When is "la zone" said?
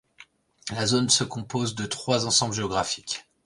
0.71-1.09